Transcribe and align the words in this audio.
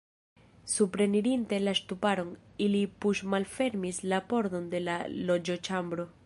Suprenirinte 0.75 1.59
la 1.65 1.75
ŝtuparon, 1.79 2.31
ili 2.69 2.81
puŝmalfermis 3.05 4.01
la 4.15 4.23
pordon 4.33 4.67
de 4.73 4.81
la 4.89 4.97
loĝoĉambro. 5.31 6.13